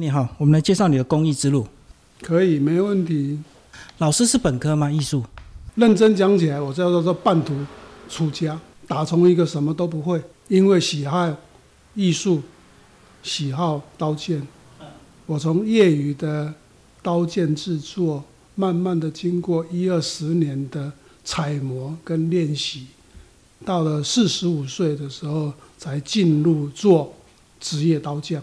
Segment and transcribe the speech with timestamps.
[0.00, 1.66] 你好，我们来介绍你的公益之路。
[2.22, 3.36] 可以，没问题。
[3.98, 4.88] 老师是本科吗？
[4.88, 5.24] 艺术？
[5.74, 7.52] 认真讲起来，我叫做半途
[8.08, 11.36] 出家，打从一个什么都不会，因为喜爱
[11.96, 12.40] 艺术，
[13.24, 14.46] 喜好刀剑。
[15.26, 16.54] 我从业余的
[17.02, 18.22] 刀剑制作，
[18.54, 20.92] 慢慢的经过一二十年的
[21.24, 22.86] 揣摩跟练习，
[23.64, 27.12] 到了四十五岁的时候，才进入做
[27.58, 28.40] 职业刀匠。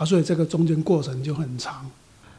[0.00, 1.90] 啊，所以这个中间过程就很长。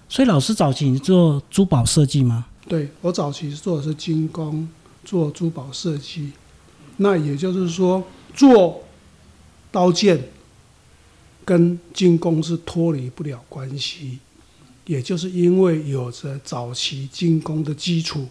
[0.10, 2.48] 所以老师早期你做珠宝设计吗？
[2.68, 4.68] 对我早期做的是精工，
[5.06, 6.32] 做珠宝设计。
[6.98, 8.82] 那也就是说，做
[9.72, 10.20] 刀剑
[11.46, 14.18] 跟精工是脱离不了关系。
[14.88, 18.28] 也就是因为有着早期精工的基础，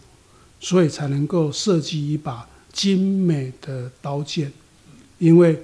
[0.59, 4.53] 所以才能够设计一把精美的刀剑。
[5.19, 5.63] 因为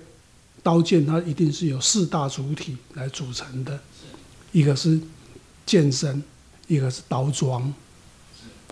[0.66, 3.78] 刀剑它一定是由四大主体来组成的，
[4.50, 4.98] 一个是
[5.64, 6.20] 剑身，
[6.66, 7.72] 一个是刀装，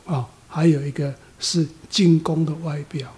[0.05, 3.09] 啊，还有一个是精工的外表，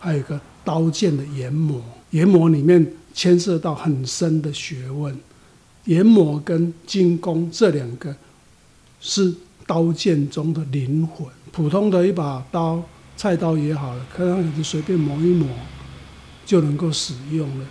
[0.00, 1.84] 还有一个刀剑的研磨。
[2.12, 5.14] 研磨里面牵涉到很深的学问，
[5.84, 8.16] 研磨跟精工这两个
[9.02, 9.34] 是
[9.66, 11.28] 刀剑中的灵魂。
[11.52, 12.82] 普通的一把刀，
[13.18, 15.46] 菜刀也好了，可能你随便磨一磨
[16.46, 17.66] 就能够使用了。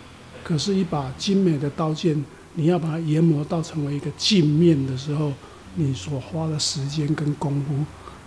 [0.48, 5.34] 可是，一把精美的刀剑，你要把它研磨到成为一个镜面的时候，
[5.76, 7.76] 你所花的时间跟功夫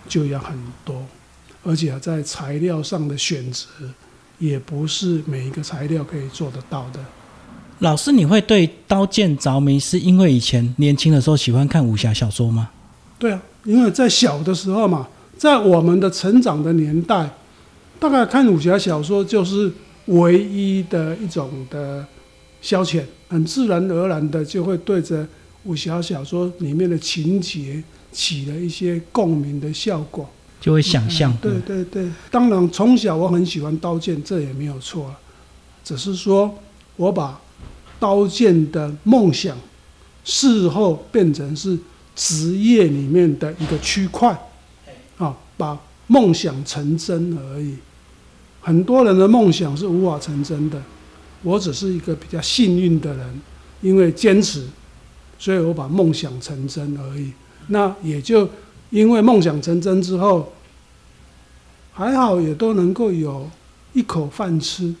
[0.07, 0.55] 就要很
[0.85, 1.03] 多，
[1.63, 3.65] 而且在材料上的选择，
[4.37, 6.99] 也不是每一个材料可以做得到的。
[7.79, 12.69] 老师，你会对刀剑着迷，是因为以前年轻的时候喜欢看武侠小说吗？
[13.17, 15.07] 对啊，因为在小的时候嘛，
[15.39, 17.27] 在我们的成长的年代，
[17.99, 19.73] 大概看武侠小说就是。
[20.05, 22.05] 唯一的一种的
[22.61, 25.27] 消遣，很自然而然的就会对着
[25.63, 31.35] 武侠小说里面的情节起了一些共鸣的效果，就会想象。
[31.37, 35.13] 对对对，当然从小我很喜欢刀剑，这也没有错，
[35.83, 36.53] 只是说
[36.95, 37.39] 我把
[37.99, 39.55] 刀剑的梦想
[40.23, 41.77] 事后变成是
[42.15, 44.37] 职业里面的一个区块，
[45.17, 47.75] 啊，把梦想成真而已。
[48.61, 50.81] 很多人的梦想是无法成真的，
[51.43, 53.41] 我只是一个比较幸运的人，
[53.81, 54.67] 因为坚持，
[55.39, 57.31] 所以我把梦想成真而已。
[57.67, 58.47] 那也就
[58.89, 60.53] 因为梦想成真之后，
[61.93, 63.49] 还好也都能够有
[63.93, 64.93] 一口饭吃。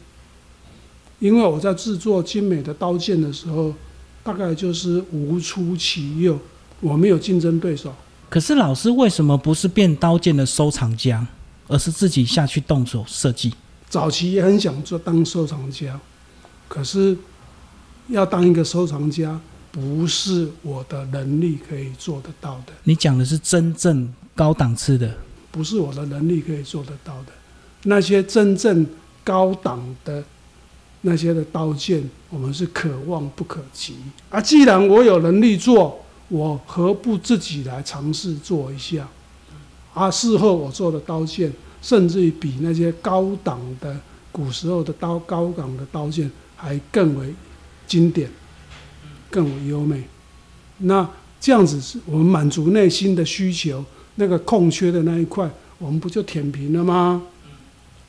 [1.19, 3.71] 因为我在制作精美的刀剑的时候，
[4.23, 6.39] 大概就是无出其右，
[6.79, 7.93] 我没有竞争对手。
[8.27, 11.27] 可是老师为什么不是变刀剑的收藏家？
[11.71, 13.53] 而是自己下去动手设计。
[13.89, 15.97] 早期也很想做当收藏家，
[16.67, 17.17] 可是
[18.07, 19.39] 要当一个收藏家，
[19.71, 22.73] 不是我的能力可以做得到的。
[22.83, 25.15] 你讲的是真正高档次的，
[25.49, 27.31] 不是我的能力可以做得到的。
[27.83, 28.85] 那些真正
[29.23, 30.23] 高档的
[31.01, 33.95] 那些的刀剑，我们是可望不可及。
[34.29, 39.07] 啊，既然我有能力做，我何不自己来尝试做一下？
[39.93, 43.95] 啊，事后我做的刀剑，甚至于比那些高档的
[44.31, 47.33] 古时候的刀、高档的刀剑还更为
[47.85, 48.29] 经典，
[49.29, 50.03] 更为优美。
[50.77, 51.07] 那
[51.39, 53.83] 这样子是我们满足内心的需求，
[54.15, 57.21] 那个空缺的那一块，我们不就填平了吗？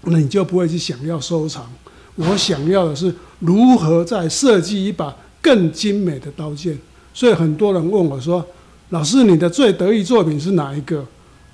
[0.02, 1.70] 那你就不会去想要收藏。
[2.16, 6.78] 我想要的是如何再设计一把更精美的刀剑。
[7.14, 8.46] 所以很多人问我说
[8.90, 11.04] ：“老师，你的最得意作品是哪一个？”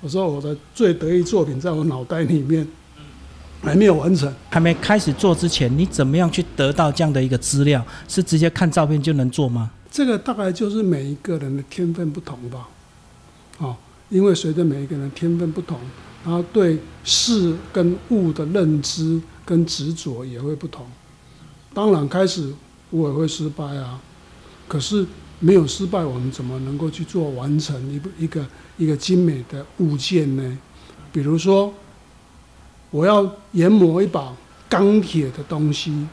[0.01, 2.65] 我说我的最得意作品在我脑袋里面，
[3.61, 7.85] 还没有完成，还没开始做之前，你怎么样去得到这样的一个资料？
[8.07, 9.69] 是直接看照片就能做吗？
[9.91, 12.69] 这个大概就是每一个人的天分不同吧。
[13.57, 13.75] 哦，
[14.07, 15.77] 因为随着每一个人天分不同，
[16.23, 20.85] 然后对事跟物的认知跟执着也会不同。
[21.73, 22.53] 当然，开始
[22.89, 23.99] 我也会失败啊，
[24.67, 25.05] 可是。
[25.41, 28.45] 没有失败，我们怎么能够去做完成一部一个
[28.77, 30.57] 一个精美的物件呢？
[31.13, 31.73] 比如说，
[32.91, 34.35] 我要研磨一把
[34.67, 36.05] 钢铁的东西，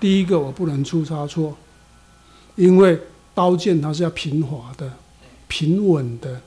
[0.00, 1.56] 第一个我不能出差错，
[2.56, 2.98] 因为
[3.32, 4.92] 刀剑它是要平滑的、
[5.46, 6.40] 平稳的，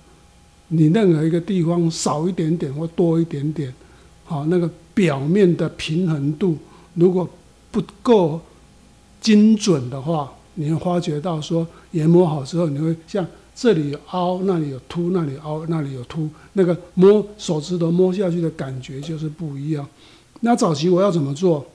[0.68, 3.74] 你任何一个地方少一点点或多一点点，
[4.26, 6.58] 好，那个表面的平衡度
[6.94, 7.28] 如果
[7.72, 8.42] 不够
[9.22, 10.30] 精准的话。
[10.56, 19.88] 你会发觉到说研磨好之后，你会像这里有凹，那里有凸，那里凹，那里有凸，那个摸手指头摸下去的感觉就是不一样。
[20.42, 21.66] 那早期我要怎么做？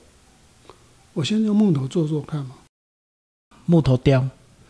[1.14, 2.56] 我先用木头做做看嘛。
[3.66, 4.28] 木头雕，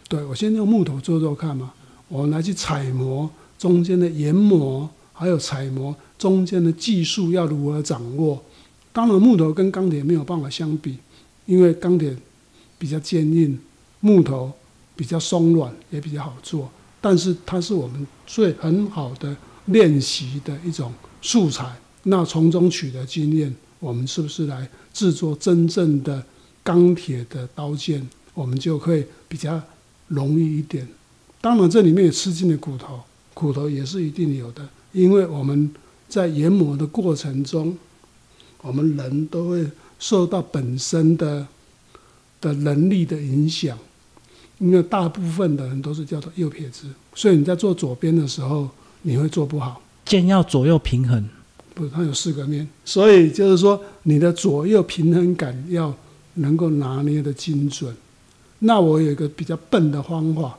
[0.08, 1.72] 对，我先用木头做做看嘛，
[2.08, 3.28] 我拿去采磨
[3.58, 8.42] 中间的研磨，还有采磨中间的技术要如何掌握。
[8.92, 10.98] 当然，木头跟钢铁没有办法相比，
[11.46, 12.16] 因为钢铁
[12.78, 13.58] 比较坚硬，
[14.00, 14.52] 木头
[14.96, 16.70] 比较松软，也比较好做。
[17.00, 19.36] 但是它是我们最很好的
[19.66, 20.92] 练习的一种
[21.22, 21.74] 素材。
[22.02, 26.22] 那从中取得经验，我们是不是来制作真正的
[26.62, 28.06] 钢铁的刀剑？
[28.34, 29.60] 我们就会比较
[30.08, 30.86] 容易一点。
[31.40, 33.00] 当然，这里面也吃进了骨头，
[33.34, 35.72] 骨头也是一定有的，因为我们
[36.08, 37.76] 在研磨的过程中。
[38.62, 39.66] 我们人都会
[39.98, 41.48] 受到本身的
[42.42, 43.78] 的能力的影响，
[44.60, 48.68] 因为大部分的人都是叫做右撇子，所以你在做左边的时候，
[49.02, 49.80] 你会做不好。
[50.04, 51.28] 剑要左右平衡，
[51.74, 55.94] 不，它有四个面，所以就是说你的左右平衡感要
[56.34, 57.96] 能够拿捏的精准。
[58.58, 60.58] 那我有一个比较笨的方法，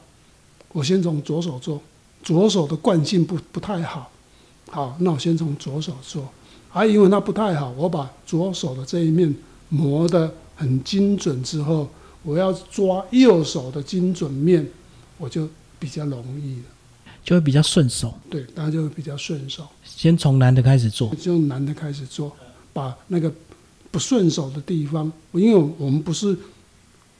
[0.72, 1.80] 我先从左手做，
[2.24, 4.10] 左手的惯性不不太好，
[4.72, 6.28] 好，那我先从左手做。
[6.70, 9.36] 还因为它不太好，我把左手的这一面
[9.70, 11.88] 磨得很精准之后，
[12.24, 14.68] 我要抓右手的精准面，
[15.18, 15.48] 我就
[15.80, 16.64] 比较容易了，
[17.24, 18.14] 就会比较顺手。
[18.30, 19.68] 对，大家就会比较顺手。
[19.84, 22.32] 先从难的开始做，就难的开始做，
[22.74, 23.32] 把那个
[23.90, 26.38] 不顺手的地方，因为我们不是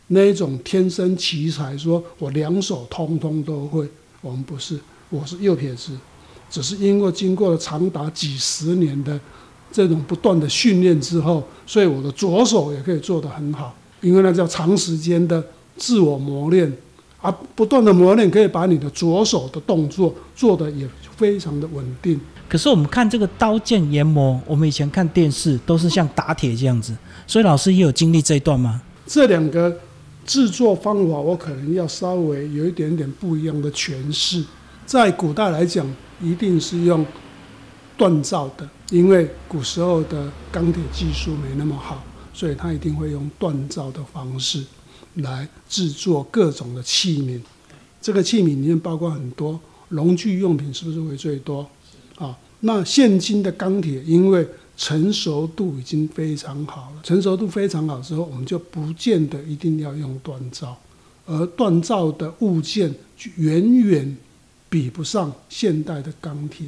[0.08, 3.90] 那一种天生奇才，说我两手通通都会，
[4.22, 5.98] 我们不是，我是右撇子，
[6.50, 9.20] 只是因为经过了长达几十年的。
[9.74, 15.44] 这种不断的训练之后，所以我的左手也可以做得很好，因为那叫长时间的
[15.78, 16.72] 自我磨练，
[17.22, 22.20] 而不断的磨练可以把你的左手的动作做得也非常的稳定。
[22.50, 26.94] 可是我们看这个刀剑研磨，我们以前看电视都是像打铁这样子，
[27.26, 28.82] 所以老师也有经历这一段吗？
[29.08, 29.78] 这两个
[30.26, 34.44] 制作方法，我可能要稍微有一点点不一样的诠释。
[34.86, 35.86] 在古代来讲，
[36.22, 37.06] 一定是用。
[37.98, 44.64] 锻造的，因为古时候的钢铁技术没那么好，所以他一定会用锻造的方式
[45.16, 47.40] 来制作各种的器皿。
[48.02, 51.70] 这个器皿里面包括很多农具用品，是不是会最多？
[52.18, 54.48] 啊，那现今的钢铁因为
[54.78, 60.78] 成熟度已经非常好了，成熟度非常好之后，我们就不见得一定要用锻造，
[61.26, 62.94] 而锻造的物件
[63.36, 64.18] 远远
[64.70, 66.68] 比不上现代的钢铁。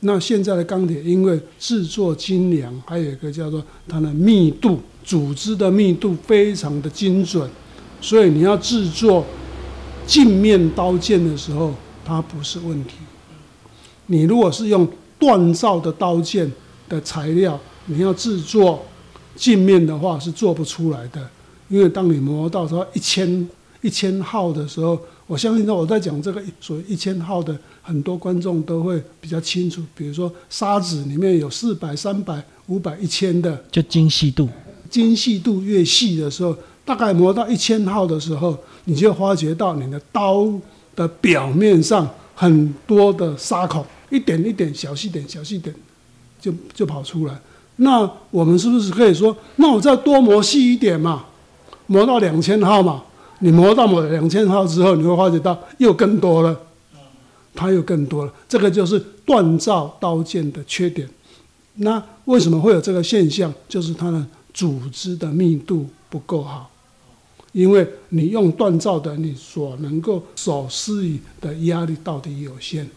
[0.00, 7.50] 那现在的钢铁，因为制作精良，还有一个叫做它的密度，组织的密度非常的精准，
[8.00, 9.24] 所以你要制作
[10.06, 11.74] 镜面刀剑的时候，
[12.04, 12.94] 它不是问题。
[14.06, 14.86] 你如果是用
[15.18, 16.50] 锻造的刀剑
[16.88, 18.84] 的材料，你要制作
[19.34, 21.28] 镜面的话是做不出来的，
[21.68, 23.48] 因为当你磨到说一千
[23.80, 24.96] 一千号的时候。
[25.28, 29.82] 我相信，我在讲这个所谓一千号的，很多观众都会比较清楚。
[29.94, 34.48] 比如说，砂纸里面有四百、三百、五百、一千的，就精细度。
[34.88, 40.50] 精细度越细的时候，大概磨到一千号的时候，你就发觉到你的刀
[40.96, 45.74] 的表面上很多的沙口，一点一点小细点、小细点，
[46.40, 47.38] 就就跑出来。
[47.76, 51.26] 那我们是不是可以说，那我再多磨细一点嘛，
[51.86, 53.04] 磨到两千号嘛？
[53.40, 56.60] 你磨到某两千号之后，你会发觉到又更多了，
[57.54, 58.32] 它又更多了。
[58.48, 61.08] 这个就是锻造刀剑的缺点。
[61.76, 63.52] 那为什么会有这个现象？
[63.68, 66.70] 就是它的组织的密度不够好。
[67.52, 72.88] 因为你用锻造的，你所能够所施予的压力到底有限。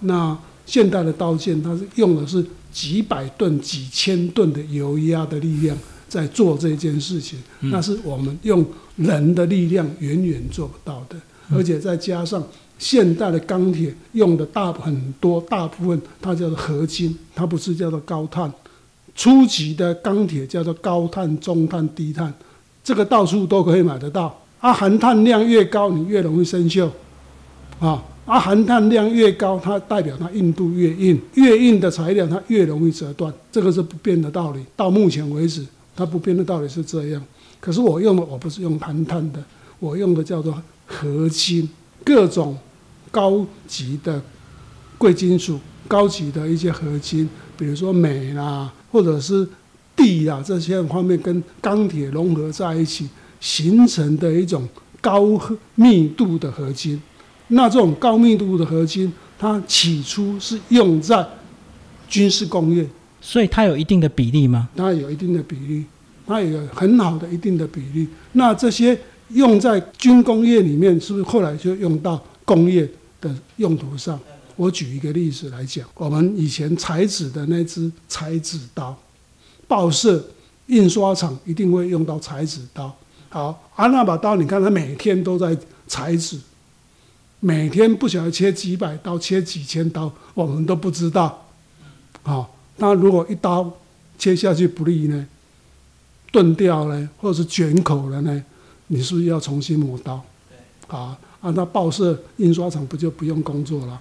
[0.00, 5.76] 那现代的刀剑，它是用的是几百吨、几千吨的油压的力量。
[6.10, 11.16] 在做这件事情，那是我们用人的力量远远做不到的，
[11.54, 12.44] 而且再加上
[12.78, 18.52] 现代的钢铁用的大很多大部分，它叫做合金，它不是叫做高碳。
[19.14, 22.32] 初级的钢铁叫做高碳、中碳、低碳，
[22.82, 24.36] 这个到处都可以买得到。
[24.58, 26.88] 啊，含碳量越高，你越容易生锈。
[27.78, 34.60] 啊，啊，含碳量越高，它代表它硬度越硬，越硬的材料它越容易折断，这个是不变的道理。
[34.74, 35.64] 到目前为止。
[36.00, 37.22] 它不变的道理是这样，
[37.60, 39.44] 可是我用的我不是用含碳的，
[39.78, 40.50] 我用的叫做
[40.86, 41.68] 合金，
[42.02, 42.56] 各种
[43.10, 44.18] 高级的
[44.96, 47.28] 贵金属、高级的一些合金，
[47.58, 49.46] 比如说镁啦，或者是
[49.94, 53.06] 地啊这些方面跟钢铁融合在一起
[53.38, 54.66] 形成的一种
[55.02, 55.38] 高
[55.74, 56.98] 密度的合金。
[57.48, 61.28] 那这种高密度的合金，它起初是用在
[62.08, 62.88] 军事工业。
[63.20, 64.68] 所以它有一定的比例吗？
[64.76, 65.84] 它有一定的比例，
[66.26, 68.08] 它有很好的一定的比例。
[68.32, 68.98] 那这些
[69.28, 72.88] 用在军工业里面，是不是后来就用到工业
[73.20, 74.18] 的用途上？
[74.56, 78.94] 我举一个例子来讲，我们以前裁纸的那支裁纸刀，
[79.66, 80.22] 报社、
[80.66, 82.94] 印刷厂一定会用到裁纸刀。
[83.30, 86.38] 好，啊，那把刀，你看它每天都在裁纸，
[87.38, 91.46] 每天不晓得切几百刀、切几千刀，我们都不知道。
[92.22, 93.72] 好，那如果一刀
[94.18, 95.26] 切下去不利呢，
[96.32, 98.44] 钝掉呢，或者是卷口了呢，
[98.88, 100.14] 你是不是要重新磨刀？
[100.88, 104.00] 啊，啊，那报社、印刷厂不就不用工作了？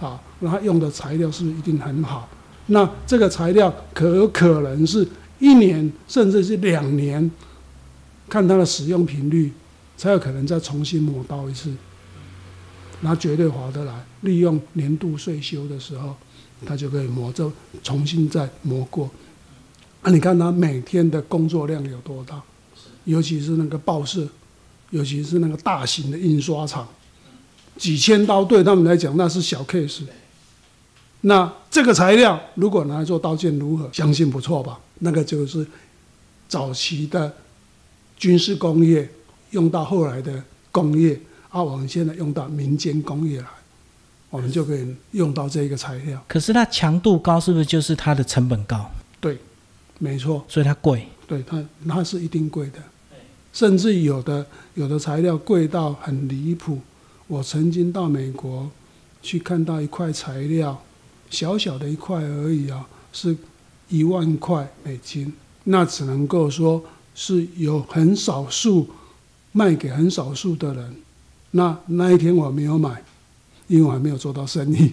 [0.00, 2.28] 啊，那它用的材料是不是一定很好？
[2.66, 5.06] 那这个材料可可能是
[5.40, 7.28] 一年甚至是两年。
[8.28, 9.50] 看它的使用频率，
[9.96, 11.68] 才有可能再重新磨刀一次，
[13.00, 14.04] 那绝对划得来。
[14.20, 16.14] 利用年度税休的时候，
[16.66, 17.52] 他就可以磨，就
[17.82, 19.10] 重新再磨过。
[20.02, 22.42] 啊，你看他每天的工作量有多大？
[23.04, 24.26] 尤其是那个报社，
[24.90, 26.86] 尤其是那个大型的印刷厂，
[27.76, 30.02] 几千刀对他们来讲那是小 case。
[31.22, 33.88] 那这个材料如果拿来做刀剑如何？
[33.92, 34.80] 相信不错吧？
[35.00, 35.66] 那个就是
[36.48, 37.32] 早期的。
[38.20, 39.10] 军事工业
[39.52, 43.46] 用到后来的工业，啊，我们现在用到民间工业来，
[44.30, 46.24] 我们就可以用到这一个材料。
[46.26, 48.90] 可是它强度高，是不是就是它的成本高？
[49.20, 49.36] 对，
[49.98, 50.42] 没错。
[50.48, 51.06] 所以它贵。
[51.26, 52.78] 对它，它是一定贵的。
[53.52, 56.78] 甚至有的有的材料贵到很离谱。
[57.26, 58.70] 我曾经到美国
[59.20, 60.82] 去看到一块材料，
[61.28, 63.36] 小小的一块而已啊，是
[63.88, 65.32] 一万块美金。
[65.64, 66.82] 那只能够说。
[67.12, 68.88] 是有很少数
[69.52, 70.96] 卖给很少数的人，
[71.50, 73.02] 那那一天我没有买，
[73.70, 74.92] 因为我还没有做到生意。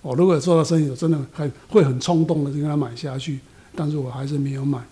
[0.00, 3.38] 我如果做到生意，我真的很会很冲动的就给他买下去，
[3.76, 4.82] 但是我还是没有买。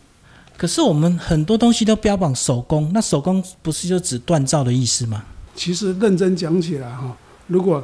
[0.56, 5.24] 可是我们很多东西都标榜手工，那手工不是就指锻造的意思吗？
[5.56, 7.82] 其实认真讲起来哈，如果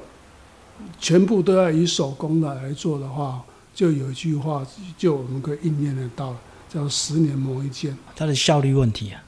[1.00, 3.42] 全部都要以手工的来做的话，
[3.74, 4.64] 就有一句话，
[4.96, 6.36] 就我们可以应验得到。
[6.70, 9.24] 叫十年磨一剑，它的效率问题啊，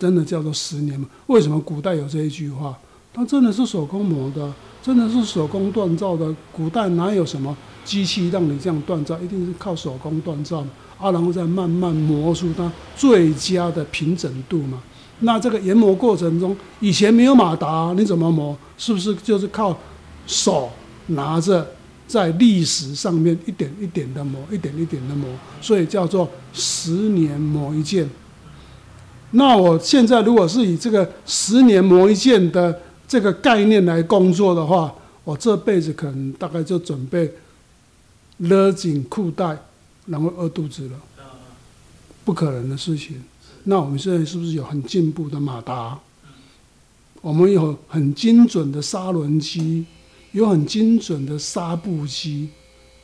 [0.00, 1.08] 真的叫做十年磨。
[1.28, 2.76] 为什么古代有这一句话？
[3.14, 4.52] 它真的是手工磨的，
[4.86, 6.32] 真的是手工锻造的。
[6.52, 9.18] 古代哪有什么机器让你这样锻造？
[9.18, 10.64] 一定是靠手工锻造
[10.96, 14.80] 啊，然后再慢慢磨出它最佳的平整度嘛。
[15.18, 18.56] 那这个研磨过程中，以前没有马达，你怎么磨？
[18.78, 19.76] 是不是就是靠
[20.24, 20.70] 手
[21.08, 21.66] 拿着？
[22.06, 25.28] 在历史上面一点一点的磨，一点一点的磨，
[25.60, 28.08] 所以叫做十年磨一剑。
[29.32, 34.94] 那我现在如果是以这个十年磨一剑的这个概念来工作的话，
[35.24, 37.32] 我这辈子可能大概就准备
[38.38, 39.58] 勒紧裤带，
[40.06, 41.00] 然后饿肚子了，
[42.24, 43.22] 不可能的事情。
[43.64, 45.98] 那我们现在是不是有很进步的马达？
[47.20, 49.86] 我们有很精准的砂轮机？
[50.32, 52.50] 有很精准的纱布机，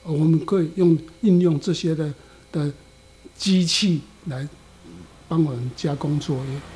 [0.05, 2.13] 我们可以用应用这些的
[2.51, 2.71] 的
[3.35, 4.47] 机器来
[5.29, 6.72] 帮我们加工作业。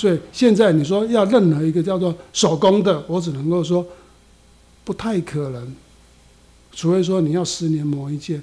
[0.00, 3.86] 所以现在你说要任何一个叫做手工的，我只能够说
[4.84, 5.74] 不太可能，
[6.72, 8.42] 除非说你要十年磨一件，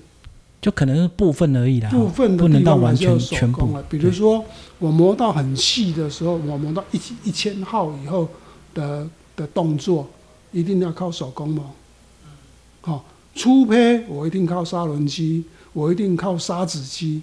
[0.61, 3.75] 就可能是部分而已啦，部分不能到完全全部。
[3.89, 4.45] 比如说
[4.77, 8.29] 我磨到很细的时候，我磨到一一千号以后
[8.75, 10.07] 的的动作。
[10.53, 11.63] 一定要靠手工磨，
[12.79, 13.03] 好
[13.35, 17.21] 粗胚我一定靠砂轮机，我一定靠砂纸机。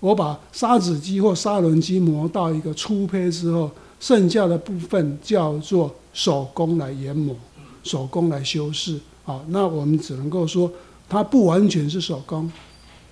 [0.00, 7.34] 我把砂纸机或砂轮机磨到一个粗胚之后，剩下的部分叫做手工来研磨，
[7.82, 8.98] 手工来修饰。
[9.24, 10.70] 好，那我们只能够说
[11.08, 12.50] 它不完全是手工，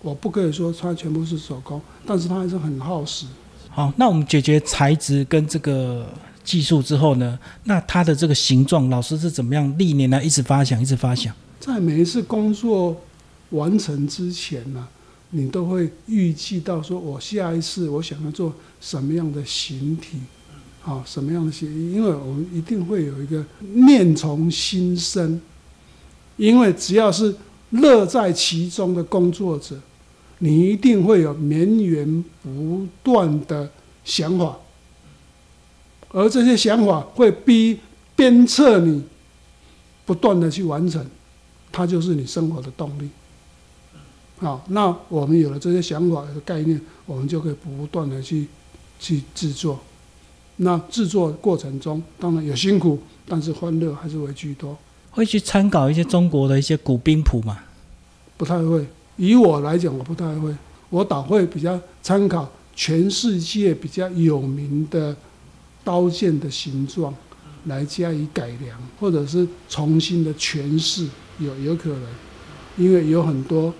[0.03, 3.27] 我不可以说它全部是手工，但是它还是很耗时。
[3.69, 6.07] 好，那我们解决材质跟这个。
[6.47, 7.37] 技术之后呢？
[7.65, 11.35] 那它的这个形状，老师是怎么样历年来一直发想，一直发想？
[11.59, 12.97] 在每一次工作
[13.51, 14.87] 完成之前呢，
[15.31, 20.19] 你都会预计到说，我下一次我想要做什么样的形体，
[20.81, 21.69] 好，什么样的形？
[21.93, 25.41] 因为我们一定会有一个念从心生，
[26.37, 27.35] 因为只要是
[27.71, 29.77] 乐在其中的工作者，
[30.39, 33.71] 你一定会有绵源不断的
[34.05, 34.57] 想法。
[36.11, 37.79] 而这些想法会逼
[38.15, 39.03] 鞭策你
[40.07, 41.05] 不断的去完成，
[41.73, 43.09] 它就是你生活的动力。
[44.39, 48.47] 好，那我们有了这些想法和概念，我们就可以不断的去
[48.99, 49.81] 去制作。
[50.57, 54.77] 那制作过程中当然有辛苦，但是欢乐还是为居多。
[55.11, 57.59] 会去参考一些中国的一些古兵谱吗？
[58.37, 58.87] 不太会。
[59.17, 60.55] 以我来讲，我不太会。
[60.91, 65.17] 我倒会比较参考全世界比较有名的。
[65.87, 67.15] 刀剑的形状
[67.67, 71.07] 来加以改良，或者是重新的诠释，
[71.39, 72.03] 有有可能，
[72.77, 73.73] 因为有很多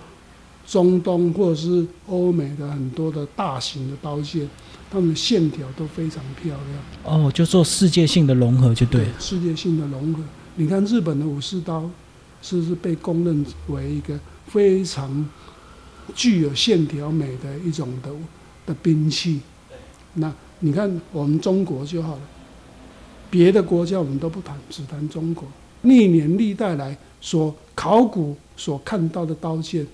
[0.67, 4.47] 中东或者是欧美的很多的大型的刀剑，
[4.91, 7.25] 它们的线条都非常漂亮。
[7.25, 9.13] 哦，就做世界性的融合就对了。
[9.17, 10.21] 世界性的融合。
[10.57, 11.89] 你看日本的武士刀，
[12.41, 15.25] 是不是被公认为一个非常
[16.13, 18.11] 具有线条美的一种的
[18.65, 19.39] 的兵器？
[20.15, 22.21] 那你看我们中国就好了，
[23.29, 25.47] 别的国家我们都不谈，只谈中国。
[25.83, 29.85] 历年历代来所考古所看到的刀剑，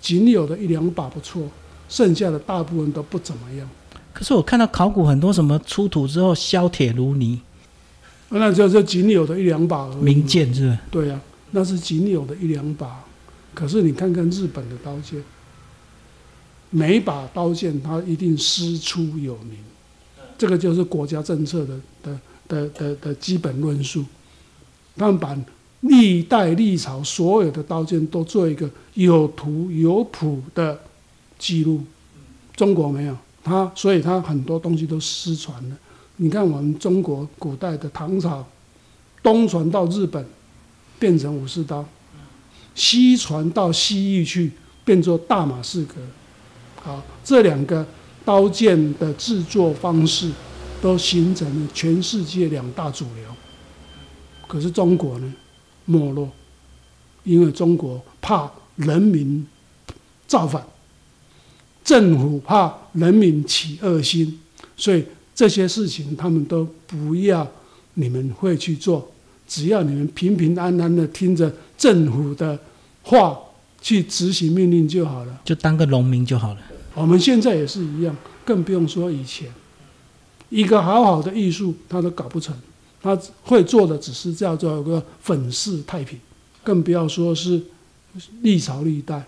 [0.00, 1.48] 仅有的一两把不错，
[1.88, 3.68] 剩下的大部分都不怎么样。
[4.12, 7.40] 可是我看到考古很多什么出土之后削铁如泥，
[8.30, 9.96] 那就是仅有的一两把而已。
[9.96, 10.78] 名剑是不是？
[10.90, 11.20] 对呀、
[11.52, 13.04] 那是仅有的一两把。
[13.54, 15.22] 可是你看看日本的刀剑，
[16.70, 19.58] 每一把刀剑它一定师出有名，
[20.38, 24.04] 这个就是国家政策的的的的的基本论述。
[24.96, 25.36] 他们把
[25.80, 30.78] 历代历朝所有的刀剑都做一个有图有谱的
[31.38, 31.82] 记录，
[32.54, 35.76] 中国没有，它所以它很多东西都失传了。
[36.16, 38.44] 你看我们中国古代的唐朝，
[39.22, 40.22] 东传到日本
[40.98, 41.82] 变成武士刀，
[42.74, 44.52] 西传到西域去
[44.84, 45.94] 变作大马士革。
[46.82, 47.86] 好，这两个
[48.22, 50.30] 刀剑的制作方式
[50.82, 53.24] 都形成了全世界两大主流。
[54.46, 55.34] 可是中国呢，
[55.90, 56.30] 没落，
[57.24, 59.44] 因为中国怕人民
[60.26, 60.64] 造反，
[61.82, 64.38] 政府怕人民起恶心，
[64.76, 65.04] 所以
[65.34, 67.46] 这些事情他们都不要
[67.94, 69.10] 你们会去做，
[69.48, 72.58] 只要你们平平安安的听着政府的
[73.02, 73.36] 话
[73.82, 75.40] 去执行命令就好了。
[75.44, 76.60] 就当个农民就好了。
[76.94, 79.50] 我们现在也是一样，更不用说以前，
[80.50, 82.54] 一个好好的艺术他都搞不成，
[83.02, 86.18] 他会做的只是叫做一个粉饰太平，
[86.62, 87.60] 更不要说是
[88.42, 89.22] 历朝历代，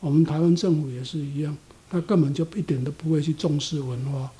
[0.00, 1.56] 我们台湾政府也是一样，
[1.90, 4.30] 他根本就一点都不会去重视文化，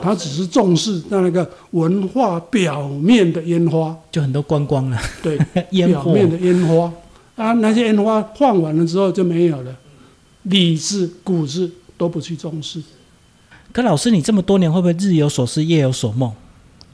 [0.00, 5.38] 他只是重视那个文化表面的烟花，就很多观光了，对，
[5.86, 6.92] 表面的烟花。
[7.34, 9.74] 啊，那些烟花放完了之后就没有了，
[10.42, 12.82] 理智、骨子都不去重视。
[13.72, 16.30] 可老师，你这么多年会不会日有所思，夜有所梦，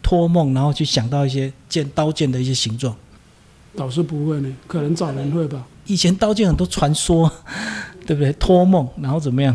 [0.08, 2.96] 托梦然后去想到一些剑刀剑的一些形状？
[3.74, 5.66] 老师不会呢，可能找人会吧。
[5.84, 7.30] 以前刀剑很多传说，
[8.06, 8.32] 对不对？
[8.32, 9.54] 托梦然后怎么样？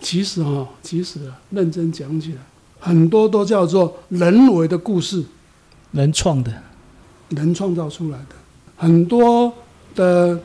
[0.00, 2.38] 其实哈、其实啊，认真讲起来，
[2.80, 5.24] 很多都叫做人为的故事，
[5.92, 6.52] 人创的，
[7.28, 8.34] 人创造出来的。
[8.76, 9.52] 很多
[9.94, 10.36] 的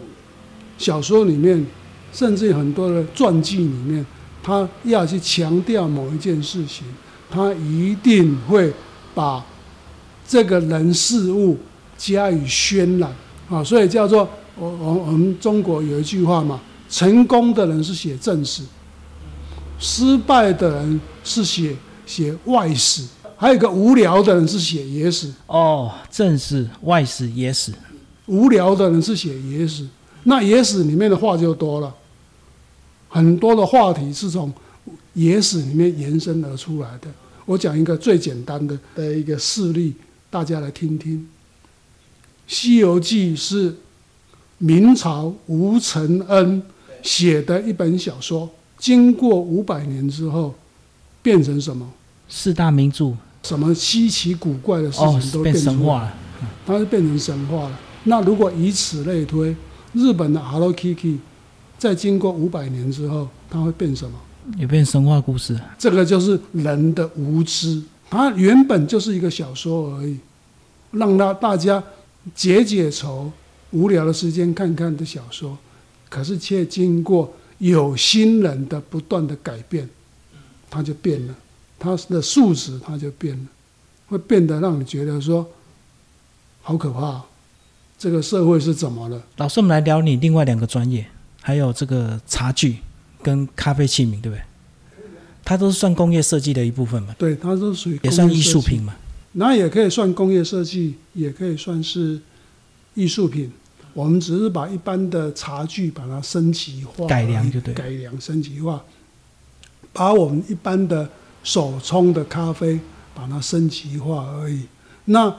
[0.78, 1.66] 小说里面，
[2.14, 4.06] 甚至很多的传记里面，
[4.44, 6.86] 他要去强调某一件事情，
[7.32, 8.72] 他一定会
[9.14, 9.46] 把
[10.28, 11.58] 这个人事物
[11.98, 13.14] 加以渲染
[13.50, 18.64] 啊，所以叫做我我我们中国有一句话嘛，成功的人是写正史，
[19.80, 23.06] 失败的人是写写外史，
[23.38, 25.32] 还有一个无聊的人是写野史。
[25.48, 27.74] 哦，正史、外史、野史，
[28.26, 29.88] 无聊的人是写野史，
[30.24, 31.94] 那野史里面的话就多了，
[33.10, 34.54] 很多的话题是从
[35.14, 37.08] 野史里面延伸而出来的。
[37.46, 39.94] 我讲一个最简单的的一个事例，
[40.30, 41.18] 大家来听听。
[42.48, 43.76] 《西游记》是
[44.58, 46.62] 明朝吴承恩
[47.02, 50.54] 写的一本小说，经过五百年之后，
[51.22, 51.90] 变成什么？
[52.28, 56.14] 四大名著，什么稀奇古怪的事哦情，都变变出来神话了。
[56.66, 57.80] 它是变成神话了。
[58.04, 59.56] 那如果以此类推，
[59.94, 61.18] 日本的 Hello Kitty
[61.78, 64.18] 在经过五百年之后，它会变什么？
[64.58, 65.60] 也变神话故事。
[65.78, 67.82] 这个就是人的无知。
[68.10, 70.18] 它原本就是一个小说而已，
[70.92, 71.82] 让它大家
[72.36, 73.32] 解解愁，
[73.72, 75.58] 无聊的时间看看的小说，
[76.10, 79.90] 可是却经过有心人的不断的改变，
[80.70, 81.34] 它就变了，
[81.80, 83.46] 它的素质它就变了，
[84.08, 85.48] 会变得让你觉得说，
[86.62, 87.24] 好可怕，
[87.98, 89.24] 这个社会是怎么了？
[89.38, 91.08] 老师，我们来聊你另外两个专业，
[91.42, 92.80] 还有这个茶具
[93.24, 94.42] 跟咖啡器皿，对不对？
[95.44, 98.96] 它都是算工业设计的一部分嘛，对，它都属于也算艺术品嘛。
[99.34, 102.20] 那也可以算工业设计，也可以算是
[102.94, 103.52] 艺术品。
[103.94, 108.82] 我们只是把一般的茶具把它升级化，改良就对改良升级化，
[109.92, 111.10] 把我们一般的
[111.44, 112.80] 手冲的咖啡
[113.14, 114.66] 把它升级化而已。
[115.06, 115.36] 那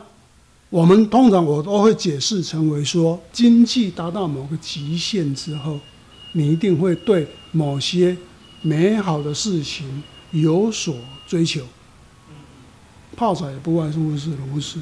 [0.68, 5.78] 我们通常我都会解释成为说，经济达到某个极限之后，
[6.32, 8.16] 你一定会对某些
[8.62, 11.62] 美好的事情有所追求。
[13.16, 14.80] 泡茶也不外乎是如此。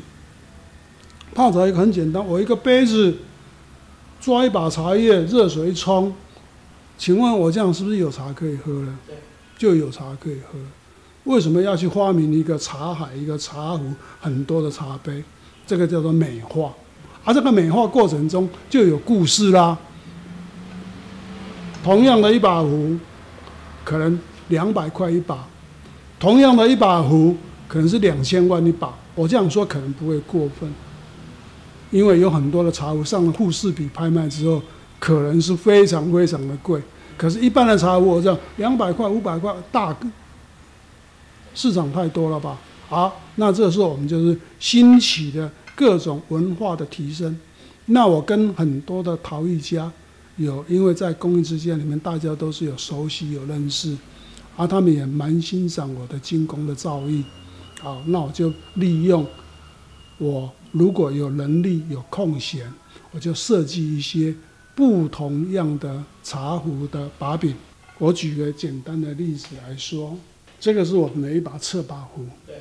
[1.35, 3.17] 泡茶一个很简单，我一个杯子
[4.21, 6.13] 抓一把茶叶，热水一冲，
[6.97, 8.99] 请问我这样是不是有茶可以喝了？
[9.59, 10.59] 就有茶可以喝。
[11.25, 15.23] 为什么要去发明一个茶海、一个茶壶、很多的茶杯？
[15.67, 16.73] 这个叫做美化。
[17.25, 19.77] 而这个美化过程中就有故事啦。
[21.83, 22.97] 同样的一把壶，
[23.85, 25.37] 可能两百块一把；
[26.19, 28.95] 同样的一把壶，可能是两千万一把。
[29.15, 30.73] 我这样说可能不会过分。
[31.91, 34.63] 因为有很多的茶壶上了富士比拍卖之后，
[34.99, 36.81] 可能是非常非常的贵。
[37.17, 39.95] 可是，一般的茶壶，我讲两百块、五百块，大
[41.53, 42.57] 市场太多了吧？
[42.89, 47.37] 好，那这时候我们就是兴起的各种文化的提升。
[47.87, 49.91] 那我跟很多的陶艺家
[50.41, 53.97] 有，因为在公益之间里面，大家都是有熟悉、有认识，
[54.57, 57.23] 而他们也蛮欣赏我的精工的造诣。
[57.79, 59.27] 好，那我就利用
[60.19, 60.51] 我。
[60.73, 62.73] 如果有能力有空闲，
[63.11, 64.33] 我就设计一些
[64.75, 67.55] 不同样的茶壶的把柄。
[67.99, 70.17] 我举个简单的例子来说，
[70.61, 72.25] 这个是我们的一把侧把壶。
[72.47, 72.55] 对，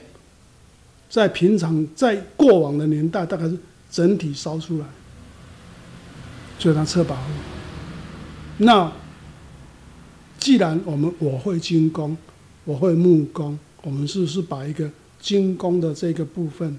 [1.07, 3.55] 在平常在过往的年代，大概是
[3.91, 4.85] 整体烧出来，
[6.57, 7.31] 就它侧把壶。
[8.59, 8.91] 那
[10.37, 12.15] 既然我们我会精工，
[12.63, 16.77] 我会木工，我们是不是把一个精工的这个部分？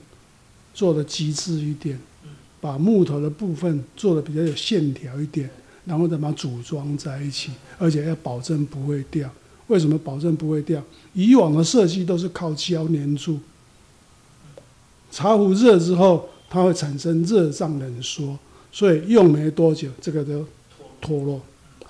[0.72, 1.98] 做的极致一点，
[2.60, 5.50] 把木头的部分做的比较有线条一点，
[5.84, 9.28] 然后再把它组装在一起，而且要保证不会掉。
[9.66, 10.82] 为什么保证不会掉？
[11.12, 13.40] 以往的设计都是靠胶粘住，
[15.10, 18.38] 茶壶热之后它会产生热胀冷缩，
[18.70, 20.46] 所以用没多久这个就
[21.00, 21.40] 脱落。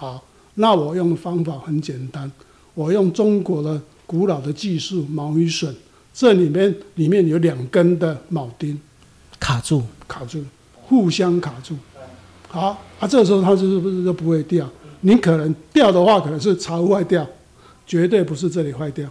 [0.01, 2.33] 好，那我用的方法很简单，
[2.73, 5.77] 我用中国的古老的技术毛与笋。
[6.15, 8.81] 这里面里面有两根的铆钉，
[9.39, 11.77] 卡住，卡住，互相卡住。
[12.49, 14.67] 好啊，这时候它就是不是就不会掉？
[15.03, 17.27] 你可能掉的话，可能是茶壶坏掉，
[17.87, 19.07] 绝对不是这里坏掉，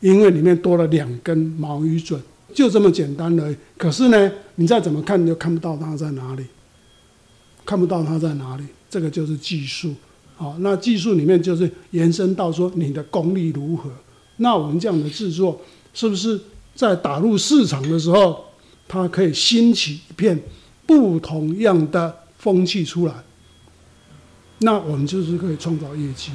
[0.00, 2.20] 因为里面多了两根毛与准，
[2.52, 3.56] 就这么简单而已。
[3.78, 6.46] 可是呢，你再怎么看，你就看不到它在哪里，
[7.64, 8.64] 看不到它在哪里。
[8.92, 9.94] 这个就是技术。
[10.36, 13.90] 好，那技术里面就是延伸到说你的功力如何。
[14.36, 15.58] 那我们这样的制作，
[15.94, 16.38] 是不是
[16.74, 18.44] 在打入市场的时候，
[18.86, 20.38] 它可以兴起一片
[20.84, 23.14] 不同样的风气出来？
[24.58, 26.32] 那我们就是可以创造业绩。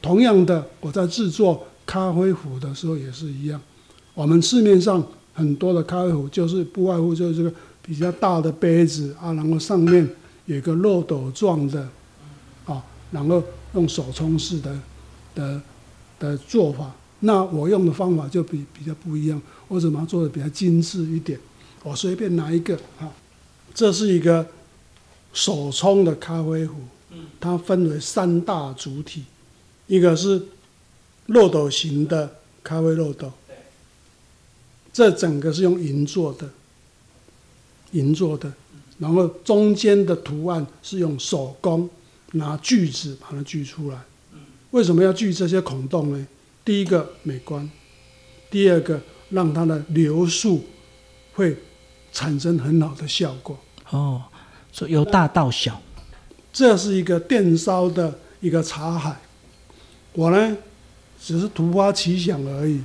[0.00, 3.60] 同样的，我在制作咖啡壶的时候也是一样。
[4.14, 7.52] 我们市面上很多的咖啡壶，就是不外乎就是这个
[7.82, 10.08] 比较大的杯子啊，然后上面
[10.48, 11.86] 有一个漏斗状的，
[12.64, 12.82] 啊，
[13.12, 13.42] 然后
[13.74, 14.80] 用手冲式的
[15.34, 15.62] 的
[16.18, 16.90] 的做法。
[17.20, 21.38] 那我用的方法就比比较不一样，我怎么做的比较精致一点？
[21.82, 23.12] 我随便拿一个啊，
[23.74, 24.46] 这是一个
[25.34, 26.76] 手冲的咖啡壶，
[27.38, 29.24] 它分为三大主体，
[29.86, 30.42] 一个是
[31.26, 33.30] 漏斗型的咖啡漏斗，
[34.92, 36.48] 这整个是用银做的，
[37.92, 38.52] 银做的，
[38.98, 41.88] 然后中间的图案是用手工
[42.32, 43.98] 拿锯子把它锯出来，
[44.72, 46.26] 为什么要锯这些孔洞呢？
[46.64, 47.68] 第一个美观，
[48.50, 50.64] 第二个让它的流速
[51.32, 51.56] 会
[52.12, 53.58] 产生很好的效果。
[53.90, 54.22] 哦，
[54.70, 55.80] 所以由大到小，
[56.52, 59.16] 这是一个电烧的一个茶海。
[60.12, 60.56] 我呢，
[61.18, 62.80] 只是突发奇想而已。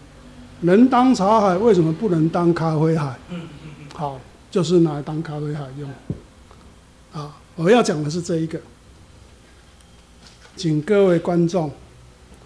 [0.61, 3.19] 能当茶海，为什么不能当咖啡海？
[3.93, 4.17] 好，
[4.53, 5.89] 就是拿来当咖啡海用。
[7.11, 8.61] 啊，我要讲的是这一个，
[10.55, 11.71] 请各位观众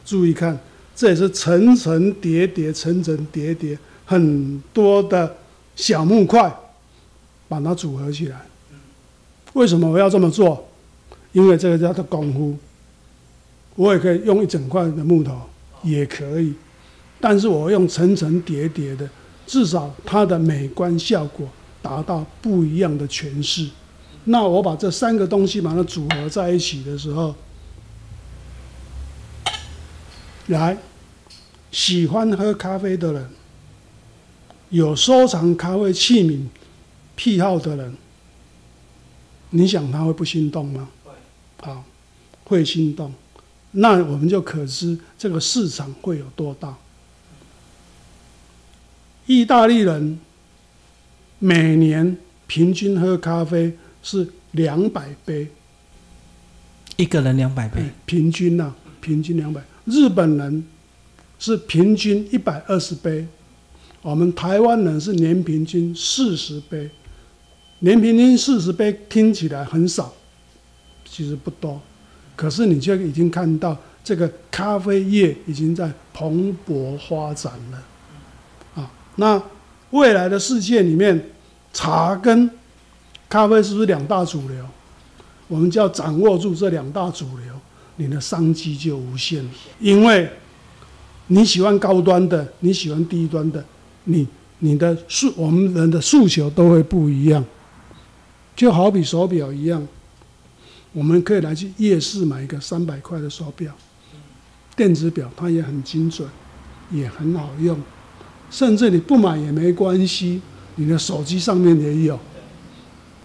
[0.05, 0.57] 注意看。
[0.95, 5.35] 这也是层层叠叠、层层叠叠很多的
[5.75, 6.49] 小木块，
[7.49, 8.45] 把它组合起来。
[9.51, 10.65] 为什么我要这么做？
[11.33, 12.57] 因为这个叫做功夫。
[13.75, 15.41] 我也可以用一整块的木头，
[15.83, 16.53] 也可以，
[17.19, 19.07] 但是我用层层叠叠的，
[19.45, 21.45] 至少它的美观效果
[21.81, 23.69] 达到不一样的诠释。
[24.25, 27.35] 那我把这三个东西把它组合在一起的时候。
[30.47, 30.77] 来，
[31.71, 33.29] 喜欢喝咖啡的人，
[34.69, 36.41] 有收藏咖啡器皿
[37.15, 37.97] 癖好的人，
[39.49, 40.87] 你想他会不心动吗？
[41.03, 41.11] 会，
[41.61, 41.83] 好，
[42.45, 43.13] 会心动。
[43.71, 46.75] 那我们就可知这个市场会有多大。
[49.25, 50.17] 意大利人
[51.39, 53.71] 每年平均喝咖啡
[54.01, 55.47] 是两百杯，
[56.95, 59.61] 一个人两百杯，平均呐，平均两百。
[59.85, 60.65] 日本人
[61.39, 63.27] 是平均一百二十杯，
[64.01, 66.89] 我们台湾人是年平均四十杯，
[67.79, 70.13] 年平均四十杯听起来很少，
[71.05, 71.79] 其实不多，
[72.35, 77.83] 可是你却已经看到这个咖啡业已经在蓬勃发展了，
[78.75, 79.41] 啊，那
[79.91, 81.29] 未来的世界里面，
[81.73, 82.49] 茶跟
[83.29, 84.65] 咖啡是不是两大主流？
[85.47, 87.53] 我们就要掌握住这两大主流，
[87.95, 89.49] 你的商机就无限了。
[89.79, 90.29] 因为
[91.27, 93.63] 你喜欢高端的，你喜欢低端的，
[94.05, 94.27] 你
[94.59, 97.43] 你的诉我们人的诉求都会不一样。
[98.55, 99.87] 就好比手表一样，
[100.91, 103.73] 我们可以来去夜市买一个三百块的手表，
[104.75, 106.27] 电子表它也很精准，
[106.91, 107.79] 也很好用，
[108.49, 110.41] 甚至你不买也没关系，
[110.75, 112.19] 你的手机上面也有，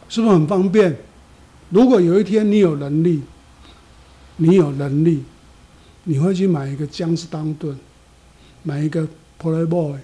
[0.08, 0.96] 是不是很方便？
[1.70, 3.22] 如果有一天你有能力，
[4.36, 5.22] 你有能力，
[6.04, 7.76] 你会去买一个江诗丹顿，
[8.62, 9.08] 买一个
[9.40, 9.96] Playboy，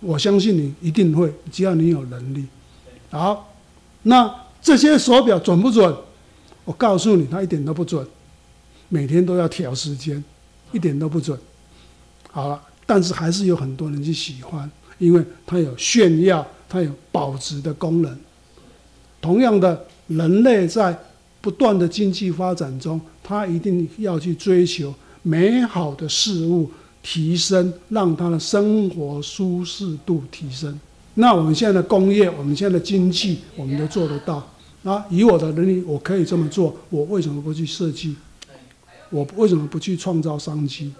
[0.00, 2.46] 我相信你一定会，只要你有能力。
[3.10, 3.54] 好，
[4.02, 5.96] 那这些手表准不准？
[6.64, 8.06] 我告诉你，它一点都不准，
[8.88, 10.22] 每天都要调时间，
[10.72, 11.38] 一点都不准。
[12.30, 18.18] 好了，但是还是有很多人去喜欢，因为它有炫耀，它有保值的功能。
[19.20, 19.84] 同样的。
[20.08, 20.96] 人类在
[21.40, 26.70] 不断的经济发展中，他一定要去追求美好的事物，
[27.02, 30.78] 提升让他的生活舒适度提升。
[31.14, 34.48] 那我们现在的工业，我们现在的经济，我们都做得到。
[34.82, 38.14] 那以我的能力，我可以这么做，我为什么不去设计？
[39.10, 40.92] 我为什么不去创造商机？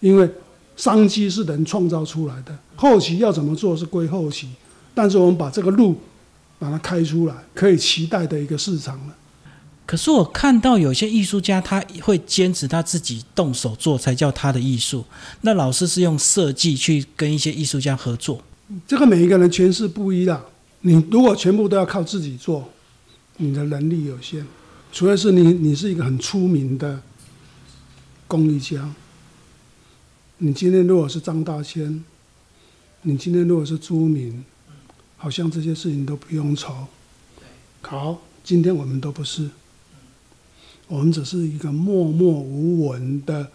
[0.00, 0.30] 因为
[0.78, 4.48] 商机是人创造出来的，后期要怎么做是归后期，
[4.94, 5.94] 但是我们把这个路。
[6.60, 9.14] 把它开出来，可以期待的一个市场了。
[9.86, 15.04] 可是我看到有些艺术家，他会坚持他自己动手做才叫他的艺术。
[15.42, 18.42] 那老师是用设计去跟一些艺术家合作，
[18.88, 20.42] 这个每一个人诠释不一样。
[20.80, 22.68] 你如果全部都要靠自己做，
[23.36, 24.44] 你的能力有限。
[24.90, 27.00] 除非是你，你是一个很出名的
[28.26, 28.92] 工艺家。
[30.38, 32.04] 你今天如果是张大千，
[33.02, 34.44] 你今天如果是朱明。
[35.20, 36.86] 好像这些事情都不用愁。
[37.82, 39.50] 好，今天我们都不是，
[40.86, 43.50] 我们只是一个默默无闻的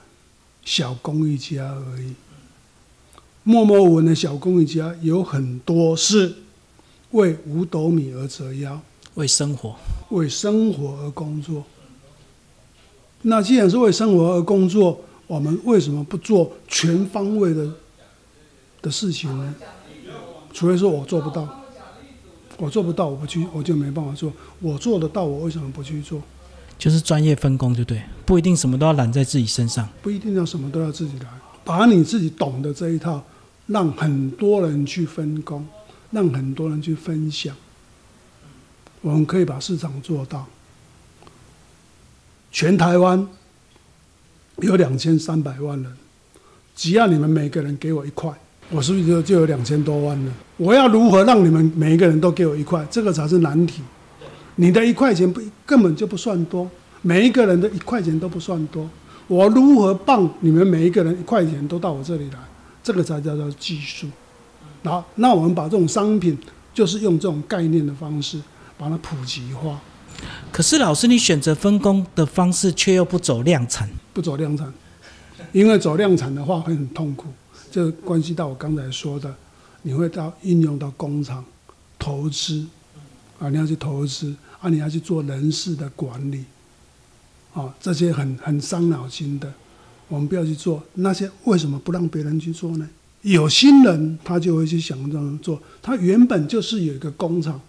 [0.65, 2.15] 小公益家而已。
[3.43, 6.36] 默默无闻的小公益家有很多是
[7.12, 8.82] 为五斗米而折腰，
[9.13, 9.78] 为生活，
[10.10, 11.63] 为生活而工作。
[13.22, 15.00] 那既然是为生活而工作，
[15.34, 17.67] 我们为什么不做全方位的
[18.84, 19.56] 的事情呢？
[20.54, 21.63] 除非说我做不到，
[22.58, 24.32] 我做不到，我不去，我就没办法做。
[24.60, 26.22] 我做得到，我为什么不去做？
[26.78, 31.28] 就是专业分工，就对，不一定什么都要揽在自己身上，不一定要什么都要自己来，
[31.63, 33.24] 把你自己懂的这一套，
[33.65, 35.65] 让很多人去分工，
[36.12, 37.56] 让很多人去分享，
[39.02, 40.46] 我们可以把市场做到。
[42.52, 43.28] 全台湾
[44.57, 45.91] 有两千三百万人，
[46.75, 48.31] 只要你们每个人给我一块。
[48.69, 50.31] 我是不是就就有两千多万了？
[50.57, 52.83] 我要如何让你们每一个人都给我一块？
[52.89, 53.81] 这个才是难题。
[54.55, 56.69] 你的一块钱不根本就不算多，
[57.01, 58.89] 每一个人的一块钱都不算多。
[59.27, 62.39] 我如何帮你们每一个人一块钱都到我这里来？
[62.81, 64.07] 这个才叫做技术。
[64.83, 66.37] 那，那我们把这种商品，
[66.73, 68.39] 就是用这种概念的方式
[68.77, 69.79] 把它普及化。
[70.51, 74.71] 可是老师，你选择分工的方式，却又不走量产，不走量产，
[75.51, 77.27] 因为走量产的话会很痛苦。
[77.71, 79.33] 这关系到我刚才说的，
[79.81, 81.43] 你会到应用到工厂
[81.97, 82.65] 投资，
[83.39, 86.45] 啊，你要去投资，啊，你要去做人事的管理，
[87.53, 89.51] 啊，这些很很伤脑筋的，
[90.07, 90.83] 我们不要去做。
[90.93, 92.88] 那些为什么不让别人去做呢？
[93.23, 97.59] 有心人他就会去想这样做，他原本就是有一个工厂，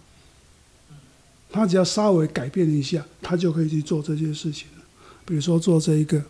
[1.55, 4.83] 他只要稍微改变一下，他就可以去做这些事情了。
[5.25, 6.21] 比如说做这一个，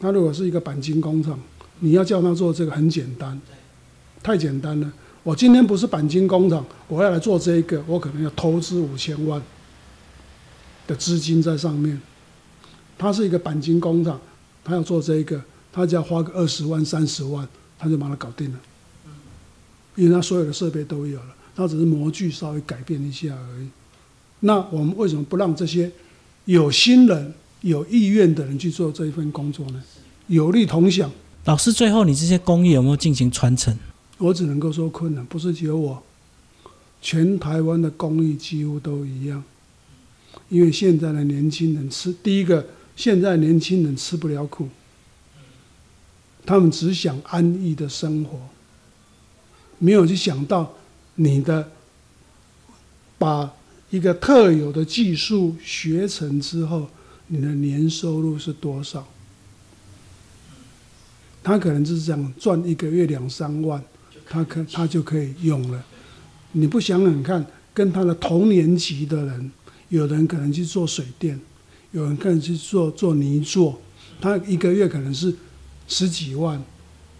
[0.00, 1.38] 他如果是一个钣金工厂。
[1.84, 3.38] 你要叫他做这个很简单，
[4.22, 4.92] 太简单了。
[5.24, 9.42] 我今天不是钣金工厂，我要来做这一个，我可能要投资五千万
[10.86, 12.00] 的资金在上面。
[12.96, 14.20] 他是一个钣金工厂，
[14.62, 18.60] 他要做这一个，他只要花个二十万、三十万，他就把它搞定了。
[19.96, 23.68] 因为他所有的设备都有了，他只是模具稍微改变一下而已。
[24.44, 25.90] 那我们为什么不让这些
[26.46, 29.82] 有心人、有意愿的人去做这一份工作呢？
[30.26, 31.10] 有利同享。
[31.44, 33.76] 老师，最后你这些工艺有没有进行传承？
[34.18, 36.02] 我只能够说困难，不是只有我，
[37.00, 39.42] 全台湾的工艺几乎都一样。
[40.48, 44.68] 因为现在的年轻人吃，第一个，现在年轻人吃不了苦，
[46.44, 48.38] 他们只想安逸的生活，
[49.78, 50.74] 没有去想到
[51.16, 51.70] 你的
[53.18, 53.52] 把
[53.92, 56.88] 一个特有的技术学成之后，
[57.26, 59.06] 你的年收入是多少？
[61.44, 63.84] 他可能就是这样赚一个月两三万，
[64.26, 65.84] 他可他就可以用了。
[66.52, 69.52] 你不想想看，跟他的同年级的人，
[69.90, 71.38] 有人可能去做水电，
[71.90, 73.78] 有人可能去做做泥做，
[74.22, 75.34] 他一个月可能是
[75.86, 76.58] 十几万。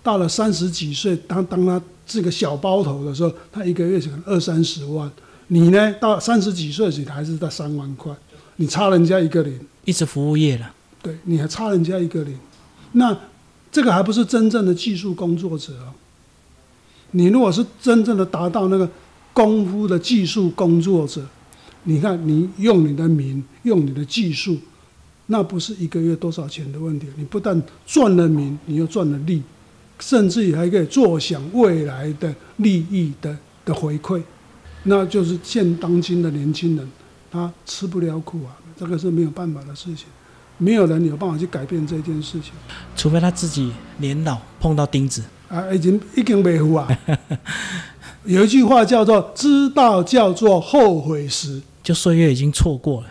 [0.03, 5.13] 到了三十几岁，当当他是个小包头的时候，他一个月可能二三十万。
[5.53, 8.11] 你呢，到三十几岁时还是在三万块，
[8.57, 9.61] 你差人家一个零。
[9.85, 12.35] 一直服务业了，对，你还差人家一个零，
[12.93, 13.15] 那
[13.71, 15.93] 这个还不是真正的技术工作者哦。
[17.11, 18.89] 你如果是真正的达到那个
[19.35, 21.23] 功夫的技术工作者，
[21.83, 24.57] 你看你用你的名，用你的技术，
[25.27, 27.07] 那不是一个月多少钱的问题。
[27.17, 29.43] 你不但赚了名，你又赚了利，
[29.99, 33.37] 甚至于还可以坐享未来的利益的
[33.67, 34.23] 的回馈，
[34.85, 36.89] 那就是现当今的年轻人，
[37.31, 38.57] 他吃不了苦啊。
[38.79, 40.07] 这个是没有办法的事情，
[40.59, 42.53] 没有人有办法去改变这件事情。
[42.97, 45.23] 除非他自己年老碰到钉子。
[45.49, 46.89] 啊，已经已经没糊啊。
[48.25, 53.09] 有一句话叫做“知道叫做后悔时”，就岁月已经错过了。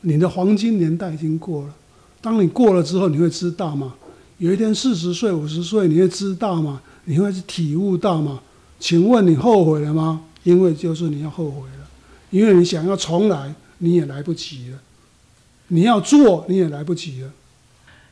[0.00, 1.74] 你的黄金年代已经过了。
[2.20, 3.94] 当你过了之后，你会知道吗？
[4.38, 6.80] 有一天四十岁、五十岁，你会知道吗？
[7.04, 8.40] 你会去体悟到吗？
[8.80, 10.22] 请问你后悔了吗？
[10.44, 11.88] 因为就是你要后悔了，
[12.30, 14.78] 因为你想要重来，你也来不及了。
[15.68, 17.32] 你要做，你也来不及了。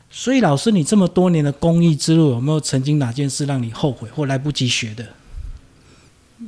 [0.09, 5.09] 所以，老师，你这么多年的公益之路，有没有曾经哪件事让你后悔或来不及学的？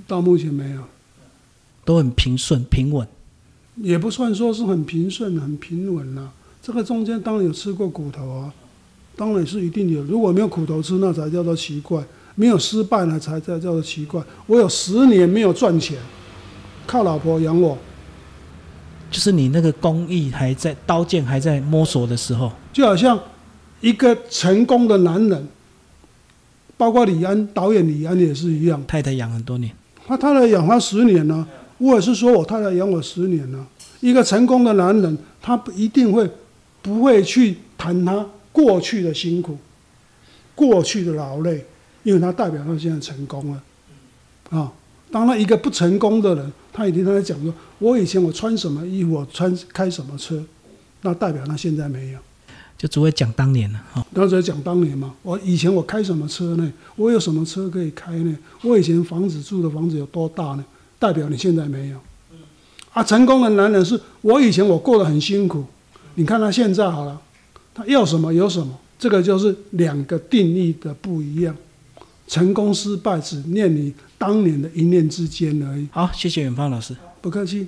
[0.06, 0.84] 到目前没有，
[1.84, 3.08] 都很平顺平稳。
[3.78, 6.32] 也不算说是很平顺、很平稳了。
[6.62, 8.54] 这个中间当然有吃过苦头啊，
[9.15, 10.04] 当然是一定有。
[10.04, 12.02] 如果没有苦头吃，那才叫做奇怪；
[12.36, 14.21] 没有失败呢，才叫叫做奇怪。
[14.45, 15.98] 我有十年没有赚钱，
[16.86, 17.78] 靠老婆养我。
[19.10, 23.17] 就是你那个工艺还在，刀剑还在摸索的时候，就好像
[23.80, 25.48] 一个成功的男人，
[26.76, 29.71] 包括李安导演李安也是一样，太太养很多年，
[30.06, 31.48] 他太太养他十年呢。
[31.78, 33.65] 我也是说我太太养我十年呢。
[34.02, 36.30] 一个成功的男人，他不一定会
[36.82, 39.58] 不会去谈他过去的辛苦、
[40.54, 41.65] 过去的劳累，
[42.06, 43.62] 因为他代表他现在成功了
[44.52, 44.72] 啊。
[45.12, 50.44] 当然一个不成功的人，他一定在讲说：“我以前我穿什么衣服，我穿开什么车，
[51.02, 52.20] 那代表他现在没有，
[52.78, 55.13] 就只会讲当年了。”哈，然后只会讲当年嘛。
[55.22, 56.74] 我以前我开什么车呢？
[56.96, 58.38] 我有什么车可以开呢？
[58.63, 60.65] 我以前房子住的房子有多大呢？
[61.00, 62.00] 代表你现在没有。
[62.91, 65.63] 啊，成功的男人是我以前我过得很辛苦，
[66.15, 67.22] 你看他现在好了，
[67.74, 71.56] 他要什么有什么，这个就是两个定义的不一样。
[72.27, 75.88] 成功失败只念你当年的一念之间而已。
[75.91, 77.67] 好，谢谢远方老师，不客气。